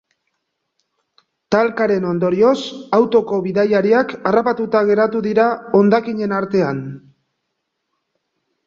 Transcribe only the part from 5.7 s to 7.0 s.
hondakinen artean.